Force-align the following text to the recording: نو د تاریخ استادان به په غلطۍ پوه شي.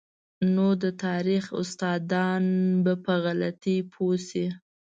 نو 0.53 0.67
د 0.83 0.85
تاریخ 1.05 1.45
استادان 1.61 2.43
به 2.83 2.93
په 3.05 3.13
غلطۍ 3.23 3.77
پوه 3.91 4.15
شي. 4.27 4.47